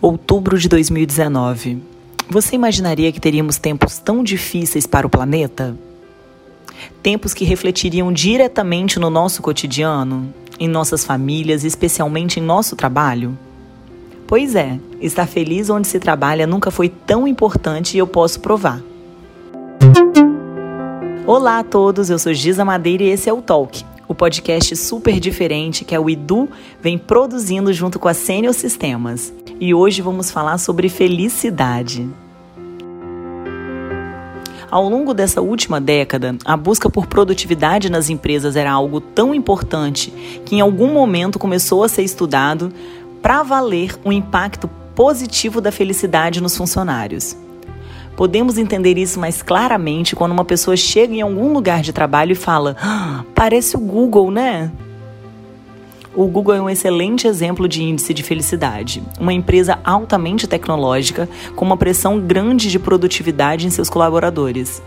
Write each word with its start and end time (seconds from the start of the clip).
Outubro 0.00 0.58
de 0.58 0.68
2019. 0.68 1.78
Você 2.28 2.54
imaginaria 2.54 3.12
que 3.12 3.20
teríamos 3.20 3.56
tempos 3.56 3.98
tão 3.98 4.22
difíceis 4.22 4.86
para 4.86 5.06
o 5.06 5.10
planeta? 5.10 5.76
Tempos 7.02 7.32
que 7.32 7.44
refletiriam 7.44 8.12
diretamente 8.12 8.98
no 8.98 9.08
nosso 9.08 9.40
cotidiano, 9.42 10.32
em 10.58 10.68
nossas 10.68 11.04
famílias, 11.04 11.64
especialmente 11.64 12.40
em 12.40 12.42
nosso 12.42 12.74
trabalho? 12.74 13.38
Pois 14.26 14.56
é, 14.56 14.80
estar 15.00 15.26
feliz 15.26 15.70
onde 15.70 15.86
se 15.86 16.00
trabalha 16.00 16.46
nunca 16.46 16.70
foi 16.70 16.88
tão 16.88 17.28
importante 17.28 17.94
e 17.94 17.98
eu 17.98 18.06
posso 18.06 18.40
provar. 18.40 18.82
Olá 21.24 21.60
a 21.60 21.64
todos, 21.64 22.10
eu 22.10 22.18
sou 22.18 22.34
Giza 22.34 22.64
Madeira 22.64 23.04
e 23.04 23.08
esse 23.08 23.28
é 23.28 23.32
o 23.32 23.40
Talk, 23.40 23.84
o 24.08 24.14
podcast 24.14 24.74
super 24.76 25.20
diferente 25.20 25.84
que 25.84 25.94
a 25.94 26.00
Edu 26.00 26.48
vem 26.80 26.98
produzindo 26.98 27.72
junto 27.72 27.98
com 27.98 28.08
a 28.08 28.14
Senior 28.14 28.54
Sistemas. 28.54 29.32
E 29.58 29.72
hoje 29.72 30.02
vamos 30.02 30.30
falar 30.30 30.58
sobre 30.58 30.90
felicidade. 30.90 32.06
Ao 34.70 34.86
longo 34.86 35.14
dessa 35.14 35.40
última 35.40 35.80
década, 35.80 36.36
a 36.44 36.56
busca 36.56 36.90
por 36.90 37.06
produtividade 37.06 37.90
nas 37.90 38.10
empresas 38.10 38.54
era 38.54 38.70
algo 38.70 39.00
tão 39.00 39.34
importante 39.34 40.12
que 40.44 40.56
em 40.56 40.60
algum 40.60 40.92
momento 40.92 41.38
começou 41.38 41.82
a 41.82 41.88
ser 41.88 42.02
estudado 42.02 42.70
para 43.22 43.42
valer 43.42 43.98
o 44.04 44.12
impacto 44.12 44.68
positivo 44.94 45.60
da 45.60 45.72
felicidade 45.72 46.42
nos 46.42 46.54
funcionários. 46.54 47.34
Podemos 48.14 48.58
entender 48.58 48.98
isso 48.98 49.18
mais 49.18 49.42
claramente 49.42 50.14
quando 50.14 50.32
uma 50.32 50.44
pessoa 50.44 50.76
chega 50.76 51.14
em 51.14 51.22
algum 51.22 51.52
lugar 51.52 51.80
de 51.80 51.92
trabalho 51.92 52.32
e 52.32 52.36
fala: 52.36 52.76
ah, 52.80 53.24
parece 53.34 53.76
o 53.76 53.80
Google, 53.80 54.30
né? 54.30 54.70
O 56.16 56.26
Google 56.26 56.54
é 56.54 56.60
um 56.60 56.70
excelente 56.70 57.28
exemplo 57.28 57.68
de 57.68 57.82
índice 57.82 58.14
de 58.14 58.22
felicidade. 58.22 59.02
Uma 59.20 59.32
empresa 59.32 59.78
altamente 59.84 60.46
tecnológica, 60.46 61.28
com 61.54 61.64
uma 61.64 61.76
pressão 61.76 62.18
grande 62.18 62.70
de 62.70 62.78
produtividade 62.78 63.66
em 63.66 63.70
seus 63.70 63.90
colaboradores. 63.90 64.82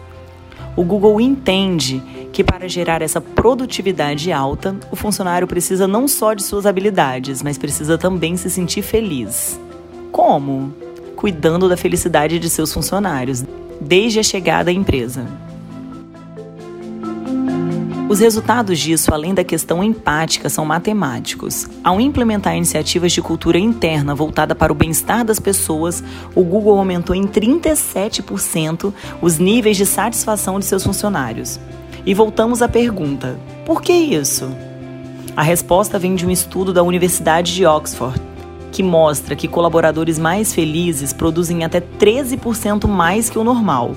O 0.75 0.83
Google 0.83 1.21
entende 1.21 2.01
que 2.33 2.43
para 2.43 2.67
gerar 2.67 3.01
essa 3.01 3.21
produtividade 3.21 4.31
alta, 4.31 4.75
o 4.91 4.95
funcionário 4.95 5.47
precisa 5.47 5.87
não 5.87 6.07
só 6.07 6.33
de 6.33 6.43
suas 6.43 6.65
habilidades, 6.65 7.43
mas 7.43 7.57
precisa 7.57 7.97
também 7.97 8.35
se 8.35 8.49
sentir 8.49 8.81
feliz. 8.81 9.59
Como? 10.11 10.73
cuidando 11.19 11.67
da 11.67 11.75
felicidade 11.75 12.39
de 12.39 12.49
seus 12.49 12.73
funcionários, 12.73 13.43
desde 13.81 14.21
a 14.21 14.23
chegada 14.23 14.71
à 14.71 14.73
empresa. 14.73 15.27
Os 18.09 18.19
resultados 18.19 18.79
disso, 18.79 19.13
além 19.13 19.35
da 19.35 19.43
questão 19.43 19.83
empática, 19.83 20.49
são 20.49 20.65
matemáticos. 20.65 21.67
Ao 21.83 22.01
implementar 22.01 22.55
iniciativas 22.57 23.11
de 23.11 23.21
cultura 23.21 23.59
interna 23.59 24.15
voltada 24.15 24.55
para 24.55 24.73
o 24.73 24.75
bem-estar 24.75 25.23
das 25.23 25.39
pessoas, 25.39 26.03
o 26.33 26.43
Google 26.43 26.79
aumentou 26.79 27.15
em 27.15 27.27
37% 27.27 28.91
os 29.21 29.37
níveis 29.37 29.77
de 29.77 29.85
satisfação 29.85 30.59
de 30.59 30.65
seus 30.65 30.83
funcionários. 30.83 31.59
E 32.03 32.15
voltamos 32.15 32.63
à 32.63 32.67
pergunta: 32.67 33.39
por 33.63 33.79
que 33.79 33.93
isso? 33.93 34.49
A 35.37 35.43
resposta 35.43 35.99
vem 35.99 36.15
de 36.15 36.25
um 36.25 36.31
estudo 36.31 36.73
da 36.73 36.81
Universidade 36.81 37.53
de 37.53 37.63
Oxford, 37.63 38.19
que 38.71 38.81
mostra 38.81 39.35
que 39.35 39.47
colaboradores 39.47 40.17
mais 40.17 40.51
felizes 40.51 41.13
produzem 41.13 41.63
até 41.63 41.79
13% 41.79 42.87
mais 42.87 43.29
que 43.29 43.37
o 43.37 43.43
normal. 43.43 43.95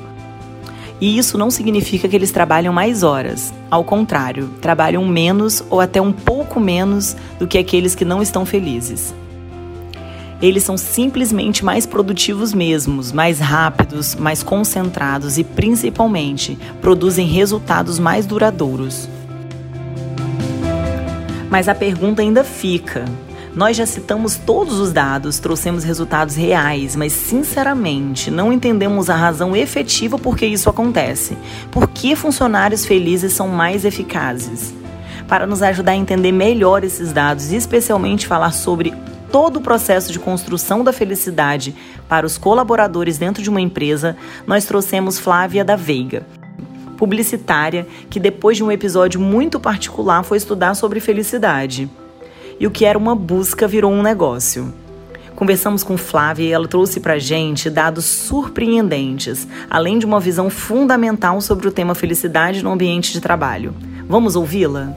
E 1.03 1.19
isso 1.19 1.36
não 1.36 1.50
significa 1.50 2.08
que 2.08 2.14
eles 2.14 2.31
trabalham 2.31 2.72
mais 2.72 3.03
horas. 3.03 3.53
Ao 3.69 3.83
contrário, 3.83 4.50
trabalham 4.61 5.05
menos 5.05 5.61
ou 5.69 5.81
até 5.81 6.00
um 6.00 6.12
pouco 6.12 6.61
menos 6.61 7.17
do 7.41 7.47
que 7.48 7.58
aqueles 7.58 7.97
que 7.97 8.05
não 8.05 8.22
estão 8.22 8.47
felizes. 8.47 9.12
Eles 10.41 10.62
são 10.62 10.78
simplesmente 10.78 11.64
mais 11.64 11.86
produtivos 11.86 12.55
mesmos, 12.55 13.11
mais 13.11 13.41
rápidos, 13.41 14.14
mais 14.14 14.45
concentrados 14.45 15.39
e, 15.39 15.42
principalmente, 15.42 16.56
produzem 16.80 17.27
resultados 17.27 17.98
mais 17.98 18.25
duradouros. 18.25 19.08
Mas 21.51 21.67
a 21.67 21.74
pergunta 21.74 22.23
ainda 22.23 22.45
fica: 22.45 23.07
nós 23.55 23.77
já 23.77 23.85
citamos 23.85 24.36
todos 24.36 24.79
os 24.79 24.92
dados, 24.92 25.39
trouxemos 25.39 25.85
resultados 25.85 26.35
reais, 26.36 26.96
mas 26.96 27.13
sinceramente 27.13 28.30
não 28.30 28.51
entendemos 28.51 29.11
a 29.11 29.14
razão 29.14 29.55
efetiva 29.55 30.18
por 30.18 30.36
que 30.36 30.46
isso 30.46 30.70
acontece. 30.70 31.36
Por 31.70 31.89
que 31.89 32.17
funcionários 32.17 32.86
felizes 32.86 33.35
são 33.35 33.48
mais 33.48 33.85
eficazes? 33.85 34.74
Para 35.29 35.46
nos 35.46 35.63
ajudar 35.63 35.92
a 35.92 35.96
entender 35.96 36.33
melhor 36.33 36.83
esses 36.83 37.13
dados 37.13 37.52
e 37.52 37.57
especialmente 37.57 38.27
falar 38.27 38.52
sobre 38.52 38.95
todo 39.30 39.58
o 39.58 39.63
processo 39.63 40.13
de 40.13 40.19
construção 40.19 40.83
da 40.83 40.92
felicidade 40.92 41.74
para 42.08 42.27
os 42.27 42.39
colaboradores 42.39 43.19
dentro 43.19 43.42
de 43.42 43.51
uma 43.51 43.61
empresa, 43.61 44.17
nós 44.46 44.64
trouxemos 44.64 45.19
Flávia 45.19 45.64
da 45.64 45.77
Veiga, 45.77 46.27
publicitária 46.96 47.86
que 48.08 48.19
depois 48.19 48.57
de 48.57 48.64
um 48.64 48.73
episódio 48.73 49.20
muito 49.20 49.61
particular 49.61 50.23
foi 50.23 50.39
estudar 50.39 50.74
sobre 50.74 51.01
felicidade 51.01 51.90
e 52.62 52.67
o 52.68 52.70
que 52.70 52.84
era 52.84 52.96
uma 52.96 53.17
busca 53.17 53.67
virou 53.67 53.90
um 53.90 54.05
negócio. 54.05 54.73
Conversamos 55.34 55.83
com 55.83 55.96
Flávia 55.96 56.46
e 56.46 56.52
ela 56.52 56.68
trouxe 56.68 57.00
para 57.00 57.18
gente 57.18 57.68
dados 57.68 58.05
surpreendentes, 58.05 59.48
além 59.68 59.98
de 59.98 60.06
uma 60.06 60.20
visão 60.20 60.48
fundamental 60.48 61.40
sobre 61.40 61.67
o 61.67 61.72
tema 61.72 61.92
felicidade 61.92 62.62
no 62.62 62.70
ambiente 62.70 63.12
de 63.12 63.20
trabalho. 63.20 63.74
Vamos 64.08 64.36
ouvi-la? 64.36 64.95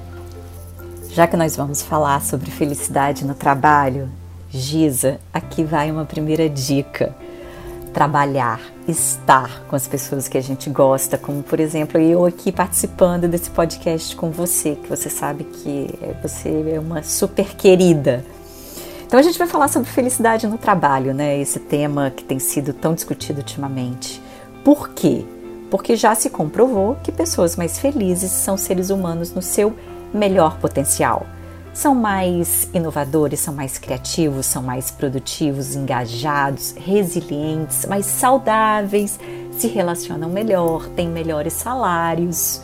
Já 1.09 1.25
que 1.25 1.35
nós 1.35 1.55
vamos 1.55 1.81
falar 1.81 2.21
sobre 2.21 2.51
felicidade 2.51 3.25
no 3.25 3.33
trabalho, 3.33 4.11
Giza, 4.51 5.19
aqui 5.33 5.63
vai 5.63 5.89
uma 5.89 6.05
primeira 6.05 6.47
dica 6.47 7.15
trabalhar, 7.95 8.59
estar 8.89 9.63
com 9.69 9.75
as 9.75 9.87
pessoas 9.87 10.27
que 10.27 10.37
a 10.37 10.41
gente 10.41 10.69
gosta, 10.69 11.17
como 11.17 11.41
por 11.41 11.61
exemplo 11.61 11.97
eu 11.97 12.25
aqui 12.25 12.51
participando 12.51 13.25
desse 13.25 13.49
podcast 13.49 14.13
com 14.17 14.29
você, 14.29 14.75
que 14.75 14.89
você 14.89 15.09
sabe 15.09 15.45
que 15.45 15.87
você 16.21 16.73
é 16.75 16.77
uma 16.77 17.01
super 17.01 17.55
querida. 17.55 18.21
Então 19.07 19.17
a 19.17 19.23
gente 19.23 19.39
vai 19.39 19.47
falar 19.47 19.69
sobre 19.69 19.89
felicidade 19.89 20.45
no 20.45 20.57
trabalho, 20.57 21.13
né? 21.13 21.39
Esse 21.39 21.57
tema 21.57 22.11
que 22.11 22.25
tem 22.25 22.37
sido 22.37 22.73
tão 22.73 22.93
discutido 22.93 23.39
ultimamente. 23.39 24.21
Por 24.61 24.89
quê? 24.89 25.23
Porque 25.71 25.95
já 25.95 26.13
se 26.15 26.29
comprovou 26.29 26.97
que 27.01 27.13
pessoas 27.13 27.55
mais 27.55 27.79
felizes 27.79 28.29
são 28.29 28.57
seres 28.57 28.89
humanos 28.89 29.31
no 29.31 29.41
seu 29.41 29.73
melhor 30.13 30.57
potencial 30.57 31.25
são 31.75 31.93
mais 31.93 32.69
inovadores, 32.73 33.41
são 33.41 33.53
mais 33.53 33.77
criativos, 33.77 34.45
são 34.45 34.63
mais 34.63 34.89
produtivos, 34.89 35.75
engajados, 35.75 36.73
resilientes, 36.77 37.85
mais 37.85 38.05
saudáveis, 38.05 39.19
se 39.51 39.67
relacionam 39.67 40.29
melhor, 40.29 40.87
têm 40.95 41.09
melhores 41.09 41.51
salários. 41.53 42.61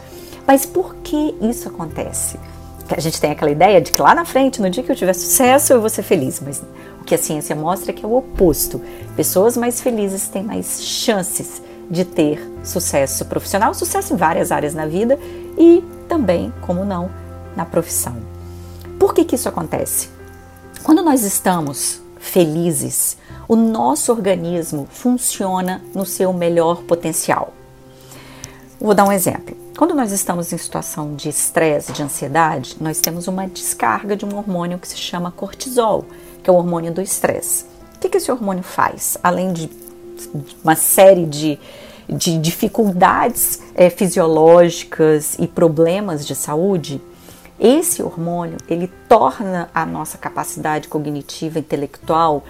Mas 0.48 0.66
por 0.66 0.96
que 0.96 1.36
isso 1.42 1.68
acontece? 1.68 2.40
a 2.90 3.00
gente 3.00 3.22
tem 3.22 3.32
aquela 3.32 3.50
ideia 3.50 3.80
de 3.80 3.94
que 3.94 4.02
lá 4.02 4.14
na 4.14 4.26
frente, 4.26 4.62
no 4.62 4.70
dia 4.70 4.84
que 4.84 4.92
eu 4.92 4.96
tiver 4.96 5.14
sucesso, 5.14 5.72
eu 5.72 5.80
vou 5.80 5.90
ser 5.90 6.04
feliz, 6.04 6.42
mas 6.42 6.62
o 7.00 7.06
que 7.06 7.16
a 7.16 7.18
ciência 7.18 7.56
mostra 7.56 7.92
é 7.92 7.94
que 7.94 8.04
é 8.04 8.08
o 8.08 8.18
oposto. 8.18 8.82
Pessoas 9.16 9.56
mais 9.56 9.80
felizes 9.80 10.28
têm 10.28 10.44
mais 10.44 10.84
chances 10.84 11.62
de 11.90 12.04
ter 12.04 12.46
sucesso 12.66 13.24
profissional, 13.26 13.74
sucesso 13.74 14.14
em 14.14 14.18
várias 14.18 14.52
áreas 14.52 14.74
na 14.74 14.86
vida 14.86 15.18
e 15.58 15.82
também, 16.10 16.54
como 16.60 16.84
não, 16.84 17.10
na 17.56 17.64
profissão. 17.64 18.41
Por 19.02 19.16
que, 19.16 19.26
que 19.26 19.34
isso 19.34 19.50
acontece? 19.50 20.10
Quando 20.84 21.02
nós 21.02 21.24
estamos 21.24 22.00
felizes, 22.20 23.18
o 23.48 23.56
nosso 23.56 24.12
organismo 24.12 24.88
funciona 24.92 25.82
no 25.96 26.06
seu 26.06 26.32
melhor 26.32 26.84
potencial. 26.84 27.52
Vou 28.80 28.94
dar 28.94 29.06
um 29.06 29.12
exemplo. 29.12 29.58
Quando 29.76 29.96
nós 29.96 30.12
estamos 30.12 30.54
em 30.54 30.58
situação 30.60 31.16
de 31.16 31.30
estresse, 31.30 31.92
de 31.92 32.04
ansiedade, 32.04 32.78
nós 32.80 33.02
temos 33.02 33.28
uma 33.28 33.48
descarga 33.48 34.16
de 34.16 34.24
um 34.24 34.38
hormônio 34.38 34.78
que 34.78 34.88
se 34.88 34.98
chama 34.98 35.32
cortisol, 35.32 36.06
que 36.44 36.48
é 36.52 36.54
o 36.54 36.56
hormônio 36.56 36.94
do 36.94 37.02
estresse. 37.02 37.66
O 37.96 38.00
que, 38.02 38.08
que 38.08 38.18
esse 38.18 38.32
hormônio 38.32 38.62
faz? 38.62 39.18
Além 39.24 39.52
de 39.52 39.68
uma 40.64 40.76
série 40.76 41.26
de, 41.26 41.58
de 42.08 42.38
dificuldades 42.38 43.64
é, 43.74 43.90
fisiológicas 43.90 45.38
e 45.40 45.48
problemas 45.48 46.24
de 46.24 46.36
saúde, 46.36 47.02
esse 47.62 48.02
hormônio, 48.02 48.58
ele 48.68 48.88
torna 49.08 49.70
a 49.72 49.86
nossa 49.86 50.18
capacidade 50.18 50.88
cognitiva, 50.88 51.60
intelectual, 51.60 52.44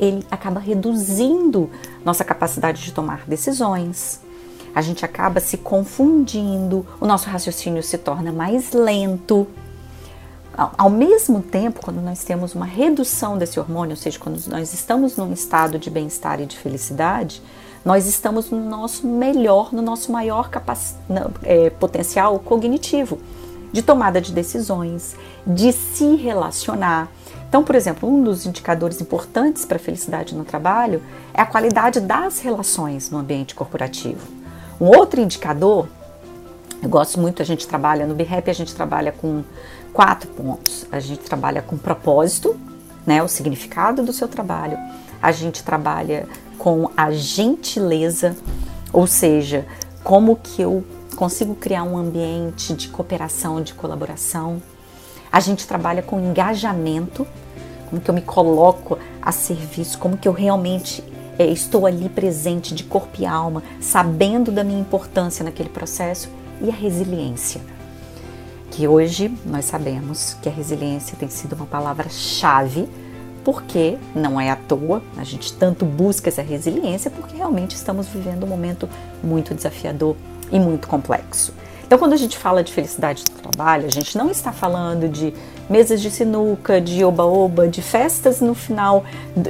ele 0.00 0.24
acaba 0.30 0.58
reduzindo 0.58 1.68
nossa 2.02 2.24
capacidade 2.24 2.82
de 2.82 2.92
tomar 2.92 3.24
decisões. 3.26 4.20
A 4.74 4.80
gente 4.80 5.04
acaba 5.04 5.38
se 5.38 5.58
confundindo, 5.58 6.86
o 6.98 7.04
nosso 7.06 7.28
raciocínio 7.28 7.82
se 7.82 7.98
torna 7.98 8.32
mais 8.32 8.72
lento. 8.72 9.46
Ao 10.56 10.88
mesmo 10.88 11.42
tempo, 11.42 11.82
quando 11.84 12.00
nós 12.00 12.24
temos 12.24 12.54
uma 12.54 12.64
redução 12.64 13.36
desse 13.36 13.60
hormônio, 13.60 13.92
ou 13.92 13.96
seja, 13.96 14.18
quando 14.18 14.42
nós 14.46 14.72
estamos 14.72 15.16
num 15.16 15.30
estado 15.30 15.78
de 15.78 15.90
bem-estar 15.90 16.40
e 16.40 16.46
de 16.46 16.56
felicidade, 16.56 17.42
nós 17.84 18.06
estamos 18.06 18.50
no 18.50 18.58
nosso 18.58 19.06
melhor, 19.06 19.74
no 19.74 19.82
nosso 19.82 20.10
maior 20.10 20.48
é, 21.42 21.68
potencial 21.70 22.38
cognitivo 22.38 23.18
de 23.72 23.82
tomada 23.82 24.20
de 24.20 24.32
decisões, 24.32 25.16
de 25.46 25.72
se 25.72 26.16
relacionar. 26.16 27.08
Então, 27.48 27.64
por 27.64 27.74
exemplo, 27.74 28.08
um 28.08 28.22
dos 28.22 28.44
indicadores 28.44 29.00
importantes 29.00 29.64
para 29.64 29.76
a 29.76 29.80
felicidade 29.80 30.34
no 30.34 30.44
trabalho 30.44 31.02
é 31.32 31.40
a 31.40 31.46
qualidade 31.46 32.00
das 32.00 32.40
relações 32.40 33.10
no 33.10 33.18
ambiente 33.18 33.54
corporativo. 33.54 34.26
Um 34.80 34.86
outro 34.86 35.20
indicador, 35.20 35.88
eu 36.82 36.88
gosto 36.88 37.18
muito, 37.18 37.42
a 37.42 37.44
gente 37.44 37.66
trabalha 37.66 38.06
no 38.06 38.14
BREP, 38.14 38.48
a 38.48 38.52
gente 38.52 38.74
trabalha 38.74 39.12
com 39.12 39.42
quatro 39.92 40.28
pontos. 40.30 40.86
A 40.92 41.00
gente 41.00 41.22
trabalha 41.22 41.62
com 41.62 41.76
propósito, 41.76 42.56
né, 43.06 43.22
o 43.22 43.28
significado 43.28 44.02
do 44.02 44.12
seu 44.12 44.28
trabalho. 44.28 44.78
A 45.20 45.32
gente 45.32 45.64
trabalha 45.64 46.28
com 46.58 46.90
a 46.96 47.10
gentileza, 47.10 48.36
ou 48.92 49.06
seja, 49.06 49.66
como 50.04 50.36
que 50.36 50.62
eu 50.62 50.84
consigo 51.16 51.54
criar 51.54 51.82
um 51.82 51.96
ambiente 51.96 52.74
de 52.74 52.88
cooperação, 52.88 53.62
de 53.62 53.74
colaboração. 53.74 54.62
A 55.30 55.40
gente 55.40 55.66
trabalha 55.66 56.02
com 56.02 56.20
engajamento, 56.20 57.26
como 57.88 58.00
que 58.00 58.10
eu 58.10 58.14
me 58.14 58.22
coloco 58.22 58.98
a 59.20 59.32
serviço, 59.32 59.98
como 59.98 60.16
que 60.16 60.28
eu 60.28 60.32
realmente 60.32 61.02
é, 61.38 61.46
estou 61.46 61.86
ali 61.86 62.08
presente 62.08 62.74
de 62.74 62.84
corpo 62.84 63.20
e 63.20 63.26
alma, 63.26 63.62
sabendo 63.80 64.50
da 64.50 64.64
minha 64.64 64.80
importância 64.80 65.44
naquele 65.44 65.68
processo, 65.68 66.28
e 66.60 66.68
a 66.68 66.72
resiliência. 66.72 67.60
Que 68.70 68.88
hoje 68.88 69.32
nós 69.46 69.64
sabemos 69.64 70.36
que 70.42 70.48
a 70.48 70.52
resiliência 70.52 71.16
tem 71.18 71.28
sido 71.28 71.54
uma 71.54 71.66
palavra-chave, 71.66 72.88
porque 73.44 73.96
não 74.14 74.40
é 74.40 74.50
à 74.50 74.56
toa, 74.56 75.02
a 75.16 75.24
gente 75.24 75.52
tanto 75.54 75.84
busca 75.84 76.28
essa 76.28 76.42
resiliência, 76.42 77.10
porque 77.10 77.36
realmente 77.36 77.76
estamos 77.76 78.08
vivendo 78.08 78.44
um 78.44 78.48
momento 78.48 78.88
muito 79.22 79.54
desafiador 79.54 80.16
e 80.50 80.58
muito 80.58 80.88
complexo. 80.88 81.52
Então, 81.88 81.98
quando 81.98 82.12
a 82.12 82.18
gente 82.18 82.36
fala 82.36 82.62
de 82.62 82.70
felicidade 82.70 83.24
no 83.30 83.40
trabalho, 83.40 83.86
a 83.86 83.90
gente 83.90 84.16
não 84.18 84.30
está 84.30 84.52
falando 84.52 85.08
de 85.08 85.32
mesas 85.70 86.02
de 86.02 86.10
sinuca, 86.10 86.82
de 86.82 87.02
oba-oba, 87.02 87.66
de 87.66 87.80
festas 87.80 88.42
no 88.42 88.54
final, 88.54 89.04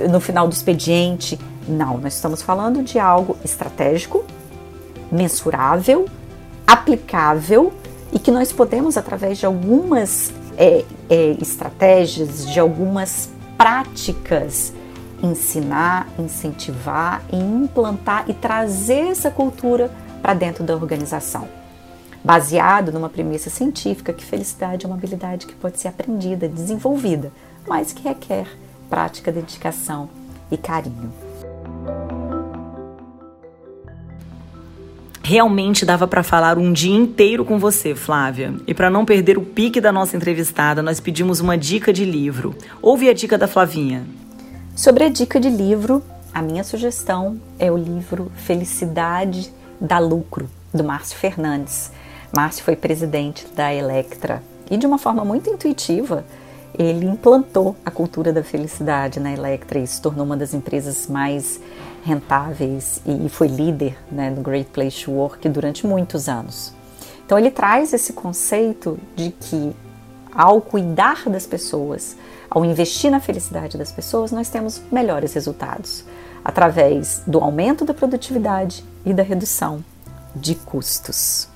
no 0.08 0.20
final 0.20 0.46
do 0.46 0.52
expediente. 0.52 1.38
Não, 1.66 1.98
nós 1.98 2.14
estamos 2.14 2.40
falando 2.40 2.80
de 2.80 2.96
algo 2.96 3.36
estratégico, 3.44 4.24
mensurável, 5.10 6.06
aplicável 6.64 7.72
e 8.12 8.20
que 8.20 8.30
nós 8.30 8.52
podemos, 8.52 8.96
através 8.96 9.38
de 9.38 9.46
algumas 9.46 10.32
é, 10.56 10.84
é, 11.10 11.36
estratégias, 11.40 12.46
de 12.46 12.60
algumas 12.60 13.30
práticas, 13.56 14.72
ensinar, 15.20 16.08
incentivar 16.16 17.22
e 17.32 17.36
implantar 17.36 18.24
e 18.28 18.32
trazer 18.32 19.08
essa 19.08 19.28
cultura 19.28 19.90
para 20.28 20.34
dentro 20.34 20.62
da 20.62 20.74
organização 20.74 21.48
baseado 22.22 22.92
numa 22.92 23.08
premissa 23.08 23.48
científica 23.48 24.12
que 24.12 24.22
felicidade 24.22 24.84
é 24.84 24.86
uma 24.86 24.96
habilidade 24.96 25.46
que 25.46 25.54
pode 25.54 25.78
ser 25.80 25.88
aprendida, 25.88 26.46
desenvolvida, 26.46 27.32
mas 27.66 27.94
que 27.94 28.06
requer 28.06 28.46
prática, 28.90 29.32
dedicação 29.32 30.10
e 30.50 30.58
carinho. 30.58 31.10
Realmente 35.22 35.86
dava 35.86 36.06
para 36.06 36.22
falar 36.22 36.58
um 36.58 36.74
dia 36.74 36.94
inteiro 36.94 37.42
com 37.42 37.58
você, 37.58 37.94
Flávia. 37.94 38.54
E 38.66 38.74
para 38.74 38.90
não 38.90 39.06
perder 39.06 39.38
o 39.38 39.42
pique 39.42 39.80
da 39.80 39.90
nossa 39.90 40.14
entrevistada, 40.14 40.82
nós 40.82 41.00
pedimos 41.00 41.40
uma 41.40 41.56
dica 41.56 41.90
de 41.90 42.04
livro. 42.04 42.54
Ouve 42.82 43.08
a 43.08 43.14
dica 43.14 43.38
da 43.38 43.48
Flavinha. 43.48 44.04
Sobre 44.76 45.04
a 45.04 45.08
dica 45.08 45.40
de 45.40 45.48
livro, 45.48 46.02
a 46.34 46.42
minha 46.42 46.64
sugestão 46.64 47.40
é 47.58 47.72
o 47.72 47.78
livro 47.78 48.30
Felicidade 48.36 49.56
dá 49.80 49.98
Lucro, 49.98 50.48
do 50.72 50.84
Márcio 50.84 51.16
Fernandes. 51.16 51.90
Márcio 52.34 52.64
foi 52.64 52.76
presidente 52.76 53.46
da 53.54 53.72
Electra 53.72 54.42
e, 54.70 54.76
de 54.76 54.86
uma 54.86 54.98
forma 54.98 55.24
muito 55.24 55.48
intuitiva, 55.48 56.24
ele 56.78 57.06
implantou 57.06 57.74
a 57.84 57.90
cultura 57.90 58.32
da 58.32 58.42
felicidade 58.42 59.18
na 59.18 59.32
Electra 59.32 59.78
e 59.78 59.86
se 59.86 60.00
tornou 60.00 60.24
uma 60.24 60.36
das 60.36 60.52
empresas 60.52 61.06
mais 61.06 61.58
rentáveis 62.04 63.00
e 63.06 63.28
foi 63.28 63.48
líder 63.48 63.96
né, 64.10 64.30
Great 64.38 64.70
Place 64.70 65.04
to 65.04 65.12
Work 65.12 65.48
durante 65.48 65.86
muitos 65.86 66.28
anos. 66.28 66.72
Então, 67.24 67.38
ele 67.38 67.50
traz 67.50 67.92
esse 67.92 68.12
conceito 68.12 68.98
de 69.16 69.30
que, 69.30 69.74
ao 70.32 70.60
cuidar 70.60 71.28
das 71.28 71.46
pessoas, 71.46 72.16
ao 72.50 72.64
investir 72.64 73.10
na 73.10 73.20
felicidade 73.20 73.76
das 73.76 73.90
pessoas, 73.90 74.30
nós 74.30 74.48
temos 74.48 74.80
melhores 74.90 75.34
resultados 75.34 76.04
através 76.48 77.22
do 77.26 77.40
aumento 77.40 77.84
da 77.84 77.92
produtividade 77.92 78.82
e 79.04 79.12
da 79.12 79.22
redução 79.22 79.84
de 80.34 80.54
custos. 80.54 81.46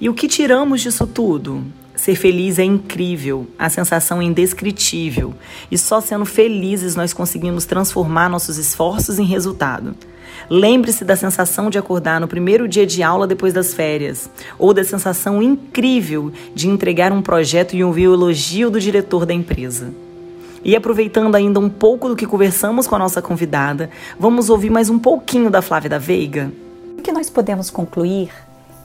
E 0.00 0.08
o 0.08 0.14
que 0.14 0.28
tiramos 0.28 0.80
disso 0.80 1.04
tudo? 1.04 1.64
Ser 1.96 2.14
feliz 2.14 2.60
é 2.60 2.64
incrível, 2.64 3.48
a 3.58 3.68
sensação 3.68 4.22
é 4.22 4.24
indescritível, 4.24 5.34
e 5.68 5.76
só 5.76 6.00
sendo 6.00 6.24
felizes 6.24 6.94
nós 6.94 7.12
conseguimos 7.12 7.64
transformar 7.64 8.28
nossos 8.28 8.56
esforços 8.56 9.18
em 9.18 9.24
resultado. 9.24 9.96
Lembre-se 10.48 11.04
da 11.04 11.16
sensação 11.16 11.68
de 11.68 11.76
acordar 11.76 12.20
no 12.20 12.28
primeiro 12.28 12.68
dia 12.68 12.86
de 12.86 13.02
aula 13.02 13.26
depois 13.26 13.52
das 13.52 13.74
férias, 13.74 14.30
ou 14.60 14.72
da 14.72 14.84
sensação 14.84 15.42
incrível 15.42 16.32
de 16.54 16.68
entregar 16.68 17.12
um 17.12 17.20
projeto 17.20 17.74
e 17.74 17.82
ouvir 17.82 18.06
o 18.06 18.14
elogio 18.14 18.70
do 18.70 18.78
diretor 18.78 19.26
da 19.26 19.34
empresa. 19.34 19.92
E 20.62 20.76
aproveitando 20.76 21.34
ainda 21.34 21.58
um 21.58 21.70
pouco 21.70 22.08
do 22.08 22.16
que 22.16 22.26
conversamos 22.26 22.86
com 22.86 22.94
a 22.94 22.98
nossa 22.98 23.22
convidada, 23.22 23.90
vamos 24.18 24.50
ouvir 24.50 24.70
mais 24.70 24.90
um 24.90 24.98
pouquinho 24.98 25.50
da 25.50 25.62
Flávia 25.62 25.90
da 25.90 25.98
Veiga? 25.98 26.52
O 26.98 27.02
que 27.02 27.12
nós 27.12 27.30
podemos 27.30 27.70
concluir 27.70 28.30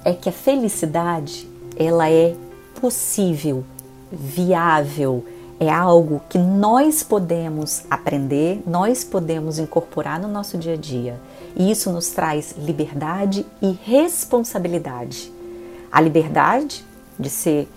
é 0.03 0.13
que 0.13 0.29
a 0.29 0.31
felicidade 0.31 1.47
ela 1.75 2.09
é 2.09 2.33
possível, 2.79 3.65
viável, 4.11 5.25
é 5.59 5.69
algo 5.69 6.21
que 6.29 6.37
nós 6.37 7.01
podemos 7.01 7.83
aprender, 7.89 8.61
nós 8.67 9.03
podemos 9.03 9.57
incorporar 9.57 10.19
no 10.19 10.27
nosso 10.27 10.57
dia 10.57 10.73
a 10.73 10.77
dia. 10.77 11.19
E 11.55 11.71
isso 11.71 11.91
nos 11.91 12.09
traz 12.09 12.55
liberdade 12.57 13.45
e 13.61 13.71
responsabilidade. 13.83 15.31
A 15.91 16.01
liberdade 16.01 16.83
de 17.17 17.29
ser 17.29 17.67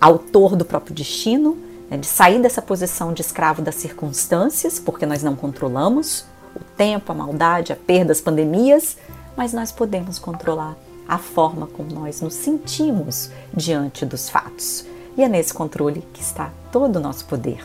autor 0.00 0.54
do 0.56 0.64
próprio 0.64 0.94
destino, 0.94 1.56
né, 1.90 1.96
de 1.96 2.06
sair 2.06 2.40
dessa 2.40 2.62
posição 2.62 3.12
de 3.12 3.20
escravo 3.20 3.62
das 3.62 3.74
circunstâncias, 3.76 4.78
porque 4.78 5.06
nós 5.06 5.22
não 5.22 5.36
controlamos 5.36 6.24
o 6.54 6.60
tempo, 6.76 7.10
a 7.10 7.14
maldade, 7.14 7.72
a 7.72 7.76
perda, 7.76 8.12
as 8.12 8.20
pandemias, 8.20 8.96
mas 9.36 9.52
nós 9.52 9.72
podemos 9.72 10.18
controlar 10.18 10.76
a 11.06 11.18
forma 11.18 11.66
como 11.66 11.92
nós 11.92 12.20
nos 12.20 12.34
sentimos 12.34 13.30
diante 13.52 14.06
dos 14.06 14.28
fatos. 14.28 14.86
E 15.16 15.22
é 15.22 15.28
nesse 15.28 15.52
controle 15.52 16.06
que 16.12 16.22
está 16.22 16.50
todo 16.72 16.96
o 16.96 17.00
nosso 17.00 17.24
poder. 17.26 17.64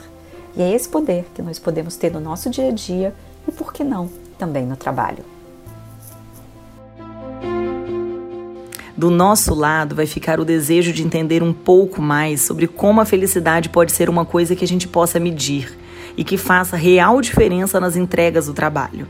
E 0.56 0.62
é 0.62 0.72
esse 0.72 0.90
poder 0.90 1.26
que 1.34 1.42
nós 1.42 1.58
podemos 1.58 1.96
ter 1.96 2.12
no 2.12 2.20
nosso 2.20 2.50
dia 2.50 2.68
a 2.68 2.72
dia 2.72 3.14
e, 3.48 3.52
por 3.52 3.72
que 3.72 3.84
não, 3.84 4.10
também 4.38 4.66
no 4.66 4.76
trabalho. 4.76 5.24
Do 9.00 9.10
nosso 9.10 9.56
lado 9.56 9.96
vai 9.96 10.06
ficar 10.06 10.42
o 10.42 10.44
desejo 10.44 10.92
de 10.92 11.04
entender 11.04 11.42
um 11.42 11.54
pouco 11.54 12.02
mais 12.02 12.42
sobre 12.42 12.68
como 12.68 13.00
a 13.00 13.06
felicidade 13.06 13.70
pode 13.70 13.94
ser 13.94 14.10
uma 14.10 14.26
coisa 14.26 14.58
que 14.58 14.66
a 14.66 14.68
gente 14.68 14.90
possa 14.90 15.22
medir 15.22 15.72
e 16.18 16.24
que 16.24 16.36
faça 16.36 16.76
real 16.76 17.22
diferença 17.22 17.80
nas 17.80 17.96
entregas 17.96 18.48
do 18.48 18.54
trabalho 18.54 19.08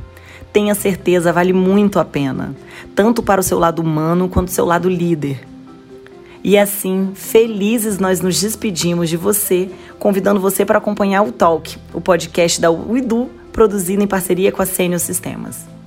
tenha 0.51 0.73
certeza, 0.73 1.31
vale 1.31 1.53
muito 1.53 1.99
a 1.99 2.05
pena, 2.05 2.55
tanto 2.95 3.21
para 3.21 3.41
o 3.41 3.43
seu 3.43 3.59
lado 3.59 3.81
humano 3.81 4.27
quanto 4.27 4.47
o 4.47 4.51
seu 4.51 4.65
lado 4.65 4.89
líder. 4.89 5.45
E 6.43 6.57
assim, 6.57 7.11
felizes 7.13 7.99
nós 7.99 8.21
nos 8.21 8.39
despedimos 8.39 9.09
de 9.09 9.17
você, 9.17 9.69
convidando 9.99 10.39
você 10.39 10.65
para 10.65 10.77
acompanhar 10.77 11.21
o 11.21 11.31
Talk, 11.31 11.77
o 11.93 12.01
podcast 12.01 12.59
da 12.59 12.71
UIDU, 12.71 13.29
produzido 13.51 14.01
em 14.01 14.07
parceria 14.07 14.51
com 14.51 14.61
a 14.61 14.65
Senior 14.65 14.99
Sistemas. 14.99 15.78